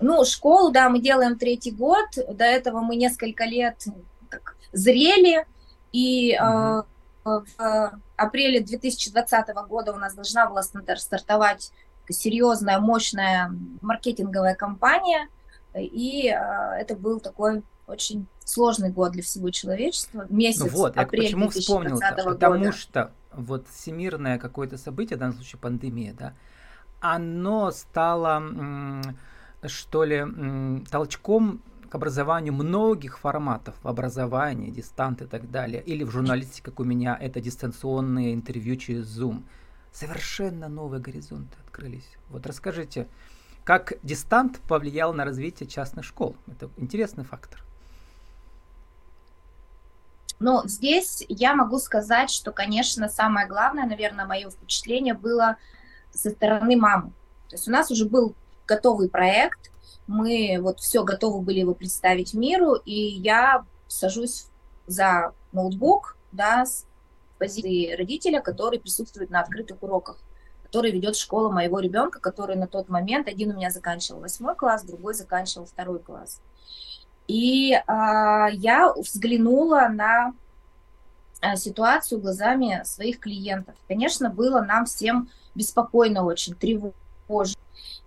Ну, 0.02 0.26
школу, 0.26 0.72
да, 0.72 0.90
мы 0.90 1.00
делаем 1.00 1.38
третий 1.38 1.72
год. 1.72 2.06
До 2.16 2.44
этого 2.44 2.82
мы 2.82 2.96
несколько 2.96 3.46
лет 3.46 3.84
так, 4.30 4.56
зрели. 4.74 5.46
И 5.92 6.38
угу. 6.38 6.86
э, 7.26 7.42
в 7.58 8.00
апреле 8.18 8.60
2020 8.60 9.48
года 9.68 9.94
у 9.94 9.98
нас 9.98 10.14
должна 10.14 10.48
была 10.48 10.64
стартовать 10.64 11.72
серьезная, 12.14 12.80
мощная 12.80 13.52
маркетинговая 13.82 14.56
компания, 14.56 15.28
и 15.74 16.30
а, 16.30 16.76
это 16.78 16.96
был 16.96 17.20
такой 17.20 17.64
очень 17.88 18.28
сложный 18.44 18.90
год 18.92 19.12
для 19.12 19.24
всего 19.24 19.50
человечества. 19.50 20.26
Месяц, 20.30 20.62
ну 20.62 20.70
вот, 20.70 20.98
апрель 20.98 21.24
я 21.24 21.28
почему 21.28 21.50
вспомнил 21.50 21.98
-то? 21.98 22.24
Потому 22.24 22.60
года. 22.60 22.72
что 22.72 23.12
вот 23.32 23.68
всемирное 23.68 24.40
какое-то 24.40 24.78
событие, 24.78 25.18
в 25.18 25.20
данном 25.20 25.36
случае 25.36 25.60
пандемия, 25.60 26.14
да, 26.14 26.34
оно 27.00 27.72
стало, 27.72 28.42
что 29.66 30.04
ли, 30.04 30.26
толчком 30.90 31.62
к 31.90 31.96
образованию 31.96 32.54
многих 32.54 33.20
форматов 33.20 33.76
в 33.84 33.88
образовании, 33.88 34.72
дистант 34.72 35.22
и 35.22 35.26
так 35.26 35.52
далее. 35.52 35.84
Или 35.84 36.04
в 36.04 36.12
журналистике, 36.12 36.64
как 36.64 36.80
у 36.80 36.84
меня, 36.84 37.18
это 37.20 37.40
дистанционные 37.40 38.34
интервью 38.34 38.76
через 38.76 39.06
Zoom 39.06 39.44
совершенно 39.96 40.68
новые 40.68 41.02
горизонты 41.02 41.56
открылись. 41.66 42.08
Вот 42.30 42.46
расскажите, 42.46 43.08
как 43.64 43.94
дистант 44.04 44.60
повлиял 44.62 45.14
на 45.14 45.24
развитие 45.24 45.68
частных 45.70 46.04
школ? 46.04 46.36
Это 46.48 46.70
интересный 46.78 47.24
фактор. 47.24 47.64
Ну, 50.40 50.62
здесь 50.66 51.24
я 51.30 51.56
могу 51.56 51.80
сказать, 51.80 52.30
что, 52.30 52.52
конечно, 52.52 53.08
самое 53.08 53.48
главное, 53.48 53.86
наверное, 53.86 54.26
мое 54.26 54.50
впечатление 54.50 55.14
было 55.14 55.56
со 56.12 56.30
стороны 56.30 56.76
мамы. 56.76 57.12
То 57.50 57.56
есть 57.56 57.68
у 57.70 57.72
нас 57.72 57.90
уже 57.90 58.06
был 58.06 58.36
готовый 58.68 59.10
проект, 59.10 59.72
мы 60.08 60.58
вот 60.62 60.80
все 60.82 61.04
готовы 61.04 61.42
были 61.42 61.60
его 61.60 61.74
представить 61.74 62.34
миру, 62.34 62.74
и 62.74 62.94
я 62.94 63.66
сажусь 63.88 64.48
за 64.88 65.32
ноутбук, 65.54 66.18
да, 66.34 66.66
с 66.66 66.86
позиции 67.38 67.94
родителя, 67.94 68.42
который 68.42 68.80
присутствует 68.80 69.30
на 69.30 69.42
открытых 69.42 69.82
уроках, 69.82 70.18
который 70.64 70.92
ведет 70.92 71.16
школа 71.16 71.52
моего 71.52 71.80
ребенка, 71.80 72.20
который 72.20 72.56
на 72.56 72.68
тот 72.68 72.90
момент, 72.90 73.28
один 73.28 73.52
у 73.52 73.56
меня 73.56 73.70
заканчивал 73.70 74.22
восьмой 74.22 74.56
класс, 74.56 74.84
другой 74.84 75.14
заканчивал 75.14 75.66
второй 75.66 76.00
класс. 76.00 76.42
И 77.28 77.74
а, 77.88 78.50
я 78.52 78.94
взглянула 78.94 79.88
на 79.90 80.34
а, 81.42 81.56
ситуацию 81.56 82.22
глазами 82.22 82.82
своих 82.86 83.20
клиентов. 83.20 83.76
Конечно, 83.88 84.30
было 84.30 84.62
нам 84.62 84.86
всем 84.86 85.30
беспокойно 85.56 86.24
очень, 86.24 86.56
тревожно. 86.56 87.60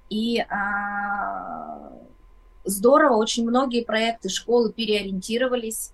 И 0.08 0.40
а, 0.40 1.92
здорово, 2.64 3.16
очень 3.16 3.47
многие 3.47 3.85
проекты 3.85 4.28
школы 4.28 4.73
переориентировались 4.73 5.92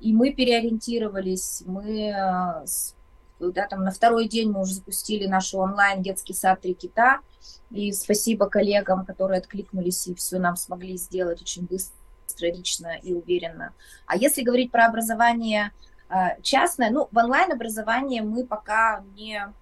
и 0.00 0.12
мы 0.12 0.32
переориентировались, 0.32 1.62
мы 1.66 2.12
а, 2.12 2.64
да, 3.50 3.66
там 3.66 3.82
на 3.82 3.90
второй 3.90 4.28
день 4.28 4.50
мы 4.50 4.60
уже 4.60 4.74
запустили 4.74 5.26
наш 5.26 5.52
онлайн 5.54 6.02
детский 6.02 6.34
сад 6.34 6.60
«Три 6.60 6.74
кита», 6.74 7.20
и 7.70 7.90
спасибо 7.92 8.48
коллегам, 8.48 9.04
которые 9.04 9.38
откликнулись 9.38 10.06
и 10.06 10.14
все 10.14 10.38
нам 10.38 10.56
смогли 10.56 10.96
сделать 10.96 11.42
очень 11.42 11.66
быстро, 11.66 12.46
лично 12.46 12.96
и 13.02 13.12
уверенно. 13.12 13.72
А 14.06 14.16
если 14.16 14.42
говорить 14.42 14.70
про 14.70 14.86
образование 14.86 15.72
а, 16.08 16.40
частное, 16.42 16.90
ну, 16.90 17.08
в 17.10 17.16
онлайн-образование 17.16 18.22
мы 18.22 18.46
пока 18.46 19.02
не 19.16 19.52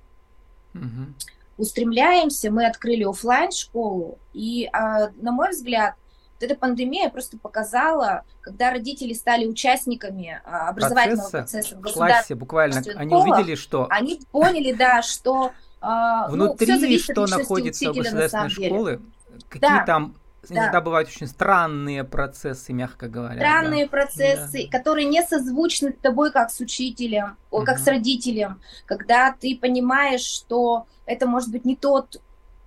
угу. 0.75 1.15
устремляемся, 1.57 2.51
мы 2.51 2.67
открыли 2.67 3.05
офлайн 3.05 3.51
школу 3.51 4.19
и, 4.33 4.69
на 4.73 5.33
мой 5.33 5.51
взгляд, 5.51 5.95
вот 6.41 6.51
эта 6.51 6.59
пандемия 6.59 7.11
просто 7.11 7.39
показала, 7.39 8.25
когда 8.41 8.71
родители 8.71 9.13
стали 9.13 9.47
участниками 9.47 10.41
а, 10.45 10.71
образовательного 10.71 11.29
процесса, 11.29 11.77
процесса 11.77 11.77
в 11.77 11.93
классе, 11.93 12.35
буквально, 12.35 12.83
они 12.97 13.15
увидели, 13.15 13.55
что... 13.55 13.87
Они 13.91 14.21
поняли, 14.31 14.73
да, 14.73 15.03
что... 15.03 15.53
Ну, 15.83 16.29
Внутри, 16.29 16.75
ну, 16.75 16.99
что 16.99 17.27
находится 17.27 17.91
у 17.91 17.95
государственной 17.95 18.51
школы, 18.51 19.01
какие 19.49 19.61
да. 19.61 19.85
там 19.87 20.15
иногда 20.49 20.73
да. 20.73 20.81
бывают 20.81 21.09
очень 21.09 21.27
странные 21.27 22.05
процессы, 22.05 22.73
мягко 22.73 23.09
говоря. 23.09 23.41
Странные 23.41 23.85
да. 23.85 23.91
процессы, 23.91 24.69
да. 24.71 24.79
которые 24.79 25.07
не 25.07 25.23
созвучны 25.23 25.93
с 25.93 26.03
тобой 26.03 26.33
как 26.33 26.51
с 26.51 26.61
учителем, 26.61 27.37
угу. 27.51 27.65
как 27.65 27.79
с 27.79 27.87
родителем, 27.87 28.61
когда 28.87 29.33
ты 29.33 29.59
понимаешь, 29.61 30.23
что 30.23 30.87
это 31.07 31.27
может 31.27 31.51
быть 31.51 31.65
не 31.65 31.77
тот 31.77 32.21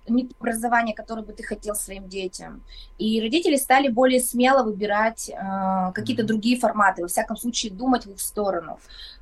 не 0.08 0.26
то 0.26 0.34
образование, 0.38 0.94
которое 0.94 1.22
бы 1.22 1.32
ты 1.32 1.42
хотел 1.42 1.74
своим 1.74 2.08
детям. 2.08 2.62
И 2.98 3.20
родители 3.20 3.56
стали 3.56 3.88
более 3.88 4.20
смело 4.20 4.62
выбирать 4.62 5.30
э, 5.30 5.92
какие-то 5.94 6.24
другие 6.24 6.58
форматы, 6.58 7.02
во 7.02 7.08
всяком 7.08 7.36
случае 7.36 7.72
думать 7.72 8.06
в 8.06 8.10
их 8.10 8.20
сторону. 8.20 8.78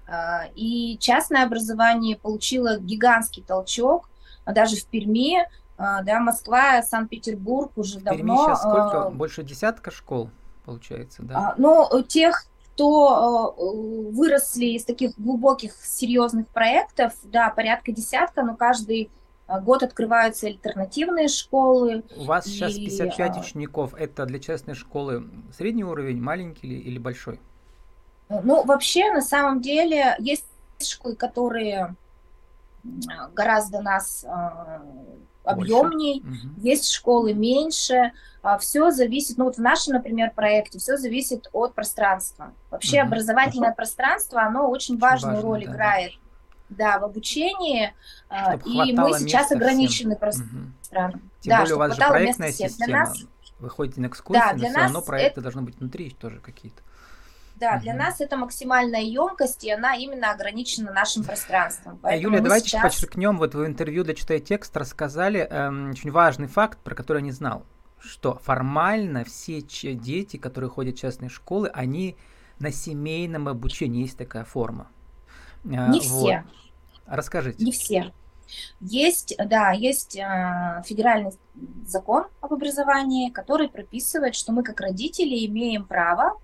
Э, 0.09 0.51
и 0.55 0.99
частное 0.99 1.45
образование 1.45 2.17
получило 2.17 2.79
гигантский 2.79 3.43
толчок, 3.43 4.09
даже 4.47 4.77
в 4.77 4.87
Перми, 4.87 5.41
э, 5.41 5.47
да, 5.77 6.21
Москва, 6.21 6.83
Санкт-Петербург 6.83 7.73
уже 7.77 7.99
в 7.99 8.03
давно. 8.03 8.19
Перми 8.19 8.37
сейчас 8.37 8.61
сколько? 8.61 9.09
Э, 9.09 9.11
Больше 9.11 9.43
десятка 9.43 9.91
школ, 9.91 10.31
получается, 10.65 11.23
да? 11.23 11.51
Э, 11.51 11.61
ну, 11.61 12.03
тех 12.03 12.47
кто 12.75 13.55
выросли 13.59 14.65
из 14.65 14.85
таких 14.87 15.13
глубоких, 15.19 15.75
серьезных 15.85 16.49
проектов, 16.49 17.13
да, 17.25 17.51
порядка 17.51 17.93
десятка, 17.93 18.43
но 18.43 18.57
каждый 18.57 19.11
год 19.49 19.83
открываются 19.83 20.47
альтернативные 20.47 21.29
школы. 21.29 22.05
У 22.17 22.25
вас 22.25 22.47
и, 22.47 22.51
сейчас 22.51 22.75
55 22.75 23.39
учеников. 23.39 23.95
Это 23.95 24.25
для 24.27 24.39
частной 24.39 24.75
школы 24.75 25.29
средний 25.57 25.85
уровень, 25.85 26.21
маленький 26.21 26.67
или, 26.67 26.79
или 26.79 26.99
большой? 26.99 27.41
Ну, 28.29 28.65
вообще, 28.65 29.13
на 29.13 29.21
самом 29.21 29.61
деле, 29.61 30.17
есть 30.19 30.47
школы, 30.81 31.17
которые 31.17 31.95
гораздо 33.35 33.81
нас 33.81 34.25
объемней, 35.45 36.21
угу. 36.21 36.61
есть 36.61 36.91
школы 36.91 37.35
меньше. 37.35 38.13
А, 38.43 38.59
все 38.59 38.91
зависит, 38.91 39.39
ну 39.39 39.45
вот 39.45 39.57
в 39.57 39.61
нашем, 39.61 39.95
например, 39.95 40.33
проекте, 40.35 40.79
все 40.79 40.97
зависит 40.97 41.49
от 41.53 41.75
пространства. 41.75 42.53
Вообще 42.71 43.01
угу. 43.01 43.09
образовательное 43.09 43.73
пространство, 43.73 44.43
оно 44.43 44.69
очень, 44.69 44.95
очень 44.95 44.99
важную 44.99 45.37
важно, 45.37 45.49
роль 45.49 45.65
да. 45.65 45.73
играет 45.73 46.13
да, 46.13 46.32
в 46.77 47.05
обучении. 47.05 47.93
А, 48.29 48.57
Чтобы 48.59 48.71
и 48.71 48.93
мы 48.93 49.19
сейчас 49.19 49.53
ограничены 49.53 50.17
пространством. 50.17 50.73
Угу. 51.13 51.21
Тем 51.41 51.51
да, 51.51 51.61
более 51.61 51.75
у 51.75 51.79
вас 51.79 51.97
же 51.97 52.03
проектная 52.03 52.53
система. 52.53 52.87
Для 52.87 52.99
нас... 52.99 53.19
Вы 53.59 53.71
ходите 53.71 54.01
на 54.01 54.07
экскурсии, 54.07 54.41
да, 54.41 54.53
но 54.55 54.69
все 54.69 54.79
равно 54.79 55.03
проекты 55.03 55.35
это... 55.35 55.41
должны 55.43 55.63
быть 55.63 55.79
внутри 55.79 56.11
тоже 56.11 56.41
какие-то. 56.41 56.83
Да, 57.57 57.79
для 57.79 57.95
нас 57.95 58.21
это 58.21 58.37
максимальная 58.37 59.03
емкость, 59.03 59.63
и 59.63 59.71
она 59.71 59.95
именно 59.95 60.33
ограничена 60.33 60.93
нашим 60.93 61.23
пространством. 61.23 62.01
А, 62.03 62.17
Юлия, 62.17 62.41
давайте 62.41 62.71
сейчас... 62.71 62.83
подчеркнем, 62.83 63.39
вот 63.39 63.55
в 63.55 63.65
интервью 63.65 64.03
для 64.03 64.15
«Читая 64.15 64.41
текст» 64.41 64.77
рассказали 64.77 65.47
эм, 65.49 65.91
очень 65.91 66.11
важный 66.11 66.49
факт, 66.49 66.81
про 66.81 66.97
который 66.97 67.19
я 67.19 67.25
не 67.25 67.31
знал, 67.31 67.65
что 68.01 68.41
формально 68.43 69.23
все 69.23 69.61
дети, 69.61 70.39
которые 70.39 70.71
ходят 70.71 70.97
в 70.97 70.99
частные 70.99 71.29
школы, 71.29 71.69
они 71.69 72.17
на 72.59 72.73
семейном 72.73 73.47
обучении, 73.47 74.03
есть 74.03 74.19
такая 74.19 74.45
форма. 74.45 74.89
Э, 75.65 75.69
не 75.91 76.01
вот. 76.01 76.03
все. 76.03 76.45
Расскажите. 77.07 77.65
Не 77.65 77.73
все. 77.73 78.13
Есть, 78.81 79.35
да, 79.39 79.73
есть 79.73 80.17
э, 80.17 80.83
федеральный 80.85 81.33
закон 81.87 82.25
об 82.41 82.53
образовании, 82.53 83.31
который 83.31 83.69
прописывает, 83.69 84.35
что 84.35 84.53
мы 84.53 84.63
как 84.63 84.81
родители 84.81 85.47
имеем 85.47 85.85
право 85.85 86.39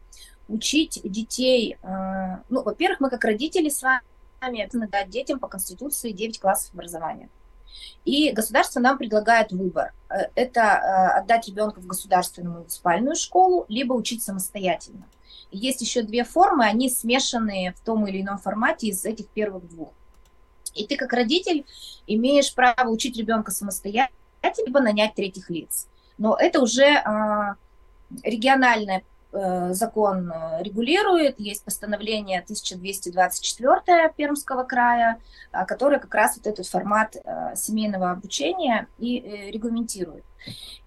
учить 0.48 1.00
детей, 1.04 1.76
э, 1.82 2.36
ну, 2.48 2.62
во-первых, 2.62 3.00
мы 3.00 3.10
как 3.10 3.24
родители 3.24 3.68
с 3.68 3.82
вами 3.82 4.02
обязаны 4.40 4.88
дать 4.88 5.10
детям 5.10 5.38
по 5.38 5.48
Конституции 5.48 6.12
9 6.12 6.40
классов 6.40 6.72
образования. 6.74 7.28
И 8.04 8.32
государство 8.32 8.80
нам 8.80 8.98
предлагает 8.98 9.52
выбор. 9.52 9.92
Э, 10.08 10.28
это 10.34 10.60
э, 10.60 11.18
отдать 11.18 11.48
ребенка 11.48 11.80
в 11.80 11.86
государственную 11.86 12.58
муниципальную 12.58 13.16
школу, 13.16 13.66
либо 13.68 13.92
учить 13.92 14.22
самостоятельно. 14.22 15.06
Есть 15.50 15.80
еще 15.80 16.02
две 16.02 16.24
формы, 16.24 16.64
они 16.64 16.90
смешанные 16.90 17.72
в 17.72 17.80
том 17.80 18.06
или 18.06 18.22
ином 18.22 18.38
формате 18.38 18.88
из 18.88 19.04
этих 19.04 19.28
первых 19.28 19.68
двух. 19.68 19.90
И 20.74 20.86
ты 20.86 20.96
как 20.96 21.12
родитель 21.12 21.64
имеешь 22.06 22.54
право 22.54 22.88
учить 22.88 23.16
ребенка 23.16 23.50
самостоятельно, 23.50 24.14
либо 24.64 24.80
нанять 24.80 25.14
третьих 25.14 25.50
лиц. 25.50 25.88
Но 26.18 26.36
это 26.38 26.60
уже 26.60 27.02
региональная 28.22 28.98
Э, 28.98 29.02
закон 29.30 30.32
э, 30.32 30.62
регулирует, 30.62 31.38
есть 31.38 31.62
постановление 31.64 32.40
1224 32.40 34.12
Пермского 34.16 34.64
края, 34.64 35.20
а, 35.52 35.66
которое 35.66 35.98
как 35.98 36.14
раз 36.14 36.36
вот 36.36 36.46
этот 36.46 36.66
формат 36.66 37.16
э, 37.16 37.54
семейного 37.54 38.10
обучения 38.10 38.88
и 38.98 39.50
регламентирует. 39.52 40.24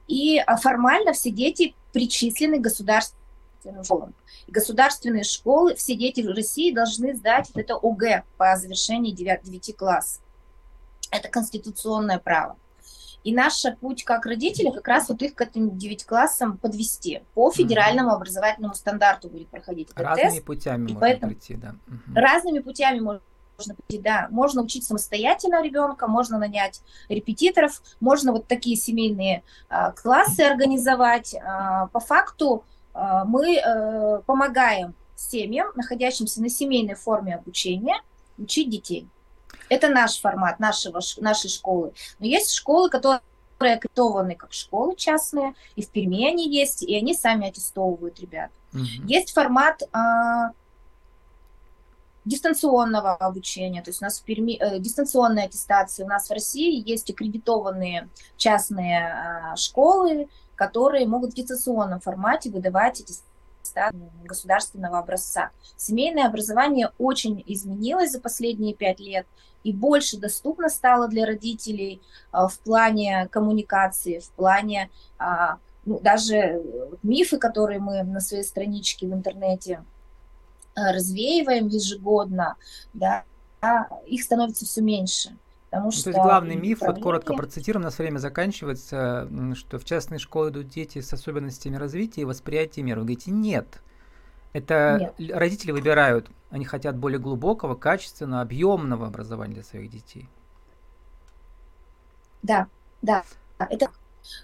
И 0.07 0.39
а, 0.39 0.57
формально 0.57 1.13
все 1.13 1.29
дети 1.29 1.75
причислены 1.93 2.57
к 2.57 2.61
государственным 2.61 3.83
школам. 3.83 4.15
Государственные 4.47 5.23
школы, 5.23 5.75
все 5.75 5.95
дети 5.95 6.21
в 6.21 6.29
России 6.29 6.73
должны 6.73 7.15
сдать 7.15 7.51
это 7.53 7.75
ОГЭ 7.75 8.23
по 8.37 8.55
завершении 8.57 9.11
9, 9.11 9.43
9 9.43 9.77
класс. 9.77 10.19
Это 11.11 11.29
конституционное 11.29 12.17
право. 12.17 12.57
И 13.23 13.33
наш 13.33 13.63
путь 13.79 14.03
как 14.03 14.25
родители 14.25 14.71
как 14.71 14.87
раз 14.87 15.09
вот 15.09 15.21
их 15.21 15.35
к 15.35 15.41
этим 15.41 15.77
9 15.77 16.05
классам 16.05 16.57
подвести. 16.57 17.21
По 17.33 17.51
федеральному 17.51 18.09
mm 18.09 18.15
образовательному 18.15 18.73
стандарту 18.73 19.29
будет 19.29 19.47
проходить 19.47 19.89
этот 19.89 19.99
Разными 19.99 20.29
тест. 20.29 20.45
путями 20.45 20.81
можно 20.83 20.99
поэтому... 20.99 21.31
прийти, 21.31 21.55
да. 21.55 21.75
mm 21.87 22.15
Разными 22.15 22.59
путями 22.59 22.99
можно 22.99 23.75
прийти, 23.75 24.03
да. 24.03 24.27
Можно 24.31 24.63
учить 24.63 24.85
самостоятельно 24.85 25.61
ребенка, 25.61 26.07
можно 26.07 26.39
нанять 26.39 26.81
репетиторов, 27.09 27.81
можно 27.99 28.31
вот 28.31 28.47
такие 28.47 28.75
семейные 28.75 29.43
а, 29.69 29.91
классы 29.91 30.41
организовать. 30.41 31.35
А, 31.35 31.87
по 31.87 31.99
факту 31.99 32.63
а, 32.93 33.25
мы 33.25 33.57
а, 33.57 34.21
помогаем 34.25 34.95
семьям, 35.15 35.67
находящимся 35.75 36.41
на 36.41 36.49
семейной 36.49 36.95
форме 36.95 37.35
обучения, 37.35 38.01
учить 38.37 38.69
детей. 38.69 39.07
Это 39.71 39.87
наш 39.87 40.19
формат 40.19 40.59
нашего, 40.59 40.99
нашей 41.21 41.49
школы. 41.49 41.93
Но 42.19 42.25
есть 42.25 42.53
школы, 42.53 42.89
которые 42.89 43.21
аккредитованы 43.57 44.35
как 44.35 44.51
школы 44.51 44.97
частные, 44.97 45.53
и 45.77 45.81
в 45.81 45.87
Перми 45.87 46.27
они 46.27 46.49
есть, 46.49 46.83
и 46.83 46.93
они 46.93 47.13
сами 47.13 47.47
аттестовывают 47.47 48.19
ребят. 48.19 48.51
Угу. 48.73 49.07
Есть 49.07 49.31
формат 49.31 49.81
а, 49.93 50.51
дистанционного 52.25 53.15
обучения, 53.15 53.81
то 53.81 53.91
есть 53.91 54.01
у 54.01 54.05
нас 54.05 54.19
в 54.19 54.25
Перми 54.25 54.57
э, 54.59 54.79
дистанционная 54.79 55.45
аттестация, 55.45 56.05
у 56.05 56.09
нас 56.09 56.27
в 56.27 56.33
России 56.33 56.83
есть 56.85 57.09
аккредитованные 57.09 58.09
частные 58.35 59.07
а, 59.07 59.55
школы, 59.55 60.27
которые 60.55 61.07
могут 61.07 61.31
в 61.31 61.35
дистанционном 61.35 62.01
формате 62.01 62.49
выдавать 62.49 62.99
эти 62.99 63.13
государственного 64.25 64.99
образца. 64.99 65.51
Семейное 65.77 66.27
образование 66.27 66.91
очень 66.97 67.41
изменилось 67.47 68.11
за 68.11 68.19
последние 68.19 68.73
пять 68.73 68.99
лет 68.99 69.25
и 69.63 69.73
больше 69.73 70.17
доступно 70.17 70.69
стало 70.69 71.07
для 71.07 71.25
родителей 71.25 72.01
а, 72.31 72.47
в 72.47 72.59
плане 72.59 73.27
коммуникации, 73.31 74.19
в 74.19 74.29
плане 74.31 74.89
а, 75.17 75.57
ну, 75.85 75.99
даже 75.99 76.61
мифы, 77.03 77.37
которые 77.37 77.79
мы 77.79 78.03
на 78.03 78.19
своей 78.19 78.43
страничке 78.43 79.07
в 79.07 79.13
интернете 79.13 79.83
а, 80.75 80.91
развеиваем 80.93 81.67
ежегодно, 81.67 82.55
да, 82.93 83.23
их 84.07 84.23
становится 84.23 84.65
все 84.65 84.81
меньше. 84.81 85.35
Потому 85.69 85.85
ну, 85.85 85.91
что 85.91 86.03
то 86.03 86.09
есть 86.09 86.21
главный 86.21 86.55
миф, 86.55 86.81
вот 86.81 87.01
коротко 87.01 87.33
процитируем, 87.33 87.83
у 87.83 87.85
нас 87.85 87.97
время 87.97 88.17
заканчивается, 88.17 89.29
что 89.55 89.79
в 89.79 89.85
частные 89.85 90.19
школы 90.19 90.49
идут 90.49 90.67
дети 90.67 90.99
с 90.99 91.13
особенностями 91.13 91.77
развития 91.77 92.21
и 92.21 92.25
восприятия 92.25 92.81
мира. 92.81 92.99
Вы 92.99 93.05
говорите, 93.05 93.31
нет. 93.31 93.81
Это 94.51 95.13
нет. 95.17 95.31
родители 95.33 95.71
выбирают, 95.71 96.29
они 96.51 96.65
хотят 96.65 96.97
более 96.97 97.19
глубокого, 97.19 97.75
качественного, 97.75 98.41
объемного 98.41 99.07
образования 99.07 99.55
для 99.55 99.63
своих 99.63 99.89
детей. 99.89 100.29
Да, 102.43 102.67
да, 103.01 103.23
это, 103.57 103.89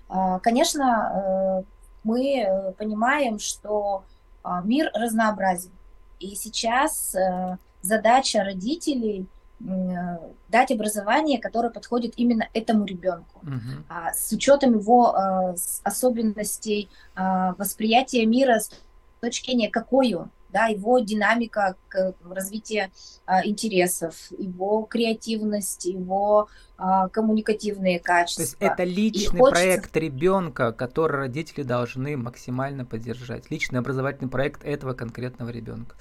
а, 0.07 0.39
конечно, 0.39 1.63
э, 1.63 1.63
мы 2.03 2.39
э, 2.39 2.71
понимаем, 2.73 3.39
что 3.39 4.03
а, 4.43 4.61
мир 4.61 4.89
разнообразен. 4.93 5.71
И 6.19 6.35
сейчас 6.35 7.13
э, 7.13 7.57
задача 7.81 8.43
родителей 8.43 9.27
дать 10.49 10.71
образование, 10.71 11.41
которое 11.41 11.71
подходит 11.71 12.13
именно 12.15 12.47
этому 12.53 12.85
ребенку, 12.85 13.39
uh-huh. 13.41 13.83
а, 13.89 14.13
с 14.13 14.31
учетом 14.31 14.77
его 14.77 15.15
особенностей 15.81 16.91
восприятия 17.15 18.27
мира 18.27 18.59
с 18.59 18.69
точки 19.19 19.47
зрения, 19.47 19.71
какой 19.71 20.13
он, 20.13 20.29
да, 20.49 20.67
его 20.67 20.99
динамика 20.99 21.75
развития 22.23 22.91
а, 23.25 23.45
интересов, 23.45 24.15
его 24.37 24.83
креативность, 24.83 25.85
его 25.85 26.47
а, 26.77 27.09
коммуникативные 27.09 27.99
качества. 27.99 28.43
То 28.43 28.49
есть 28.49 28.57
это 28.59 28.83
личный 28.83 29.39
хочется... 29.39 29.63
проект 29.63 29.97
ребенка, 29.97 30.71
который 30.71 31.17
родители 31.17 31.63
должны 31.63 32.17
максимально 32.17 32.85
поддержать. 32.85 33.49
Личный 33.51 33.79
образовательный 33.79 34.29
проект 34.29 34.63
этого 34.63 34.93
конкретного 34.93 35.49
ребенка. 35.49 35.95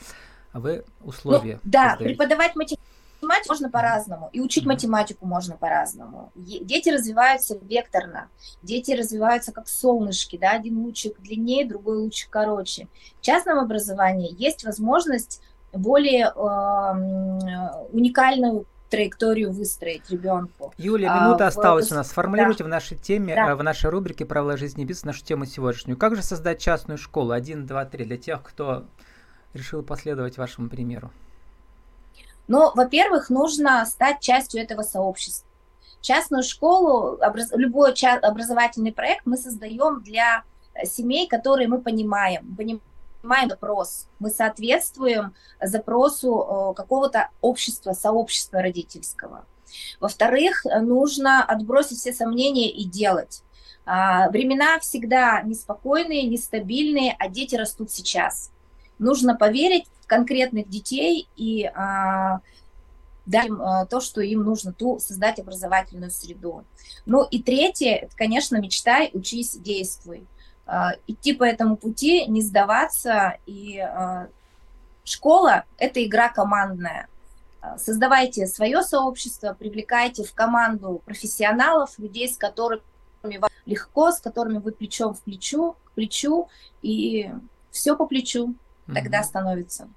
А 0.53 0.61
вы 0.61 0.85
условия. 1.03 1.61
Ну, 1.65 1.71
да, 1.71 1.91
создаете. 1.91 2.15
преподавать 2.17 2.57
математику 2.57 2.86
математику 3.23 3.53
можно 3.53 3.71
по-разному, 3.71 4.31
и 4.33 4.41
учить 4.41 4.67
математику 4.67 5.27
можно 5.27 5.57
по-разному. 5.57 6.33
Дети 6.35 6.89
развиваются 6.89 7.59
векторно, 7.63 8.29
дети 8.63 8.93
развиваются 8.93 9.53
как 9.53 9.69
солнышки, 9.69 10.37
да, 10.37 10.53
один 10.53 10.79
лучик 10.79 11.21
длиннее, 11.21 11.67
другой 11.67 11.99
лучик 11.99 12.31
короче. 12.31 12.89
В 13.21 13.23
частном 13.23 13.59
образовании 13.59 14.35
есть 14.39 14.65
возможность 14.65 15.41
более 15.73 16.27
э, 16.27 17.87
уникальную 17.93 18.67
траекторию 18.89 19.53
выстроить 19.53 20.09
ребенку. 20.11 20.73
Юлия, 20.79 21.09
минута 21.09 21.47
а, 21.47 21.49
осталась 21.49 21.89
в... 21.89 21.93
у 21.93 21.95
нас. 21.97 22.09
Сформулируйте 22.09 22.61
да. 22.61 22.65
в 22.67 22.69
нашей 22.69 22.97
теме, 22.97 23.35
да. 23.35 23.51
Э, 23.51 23.55
в 23.55 23.63
нашей 23.63 23.91
рубрике 23.91 24.25
«Правила 24.25 24.57
жизни 24.57 24.85
и 24.85 24.87
бизнеса» 24.87 25.07
нашу 25.09 25.25
тему 25.25 25.45
сегодняшнюю. 25.45 25.99
Как 25.99 26.15
же 26.15 26.23
создать 26.23 26.61
частную 26.61 26.99
школу? 26.99 27.33
Один, 27.33 27.67
два, 27.67 27.85
три. 27.85 28.05
Для 28.05 28.17
тех, 28.17 28.43
кто 28.43 28.87
решил 29.55 29.83
последовать 29.83 30.39
вашему 30.39 30.69
примеру. 30.69 31.11
Но, 32.49 32.73
во-первых, 32.75 33.31
нужно 33.31 33.85
стать 33.87 34.21
частью 34.21 34.63
этого 34.63 34.83
сообщества. 34.83 35.49
Частную 36.01 36.43
школу, 36.43 37.19
образ, 37.21 37.51
любой 37.53 37.95
ча- 37.95 38.19
образовательный 38.19 38.93
проект 38.93 39.27
мы 39.27 39.37
создаем 39.37 40.03
для 40.03 40.45
э, 40.75 40.87
семей, 40.87 41.27
которые 41.27 41.69
мы 41.69 41.81
понимаем. 41.81 42.55
Понимаем 42.57 43.51
запрос, 43.51 44.07
мы 44.21 44.31
соответствуем 44.31 45.35
запросу 45.61 46.75
какого-то 46.77 47.31
общества, 47.41 47.93
сообщества 47.93 48.63
родительского. 48.63 49.45
Во-вторых, 49.99 50.65
нужно 50.65 51.45
отбросить 51.45 51.99
все 51.99 52.13
сомнения 52.13 52.71
и 52.71 52.85
делать. 52.85 53.43
А, 53.85 54.29
времена 54.31 54.79
всегда 54.81 55.43
неспокойные, 55.43 56.27
нестабильные, 56.27 57.15
а 57.19 57.29
дети 57.29 57.55
растут 57.55 57.91
сейчас. 57.91 58.51
Нужно 58.99 59.37
поверить 59.37 59.87
конкретных 60.07 60.69
детей 60.69 61.29
и 61.37 61.65
а, 61.65 62.41
дать 63.27 63.47
им 63.47 63.61
а, 63.61 63.87
то, 63.87 64.01
что 64.01 64.21
им 64.21 64.45
нужно, 64.45 64.73
ту 64.73 64.99
создать 64.99 65.39
образовательную 65.39 66.11
среду. 66.11 66.65
Ну 67.05 67.25
и 67.25 67.43
третье, 67.43 67.95
это, 67.97 68.17
конечно, 68.17 68.57
мечтай, 68.57 69.11
учись, 69.13 69.57
действуй. 69.57 70.27
Идти 71.07 71.33
по 71.33 71.45
этому 71.45 71.77
пути, 71.77 72.27
не 72.27 72.43
сдаваться. 72.43 73.39
И 73.47 73.81
школа– 75.05 75.63
это 75.79 76.05
игра 76.05 76.29
командная. 76.29 77.07
Создавайте 77.79 78.49
свое 78.49 78.83
сообщество, 78.83 79.55
привлекайте 79.57 80.25
в 80.25 80.35
команду 80.35 81.03
профессионалов, 81.05 81.97
людей, 81.99 82.29
с 82.29 82.37
которыми 82.37 82.83
вам 83.23 83.51
легко, 83.65 84.11
с 84.11 84.21
которыми 84.21 84.59
вы 84.59 84.73
плечом 84.73 85.15
в 85.15 85.21
плечу, 85.21 85.77
к 85.85 85.93
плечу, 85.93 86.49
и 86.83 87.31
все 87.71 87.97
по 87.97 88.07
плечу 88.07 88.55
тогда 88.87 89.23
становится. 89.23 89.89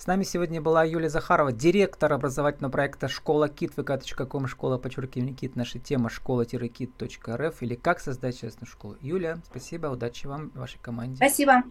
С 0.00 0.06
нами 0.06 0.22
сегодня 0.22 0.62
была 0.62 0.82
Юлия 0.82 1.10
Захарова, 1.10 1.52
директор 1.52 2.10
образовательного 2.10 2.72
проекта 2.72 3.06
«Школа 3.06 3.50
Кит», 3.50 3.72
vk.com, 3.76 4.46
школа, 4.46 4.78
подчеркивание 4.78 5.34
Кит, 5.34 5.56
наша 5.56 5.78
тема 5.78 6.08
школа-кит.рф 6.08 7.62
или 7.62 7.74
«Как 7.74 8.00
создать 8.00 8.40
частную 8.40 8.66
школу». 8.66 8.96
Юля, 9.02 9.40
спасибо, 9.44 9.88
удачи 9.88 10.26
вам, 10.26 10.52
вашей 10.54 10.78
команде. 10.78 11.16
Спасибо. 11.16 11.64